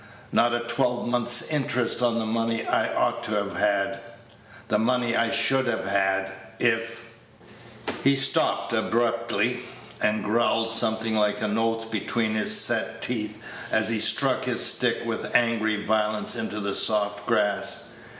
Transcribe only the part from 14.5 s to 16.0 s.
stick with angry